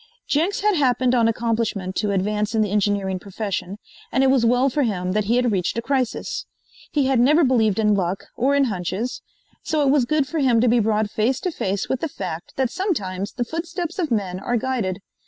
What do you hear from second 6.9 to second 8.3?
He had never believed in luck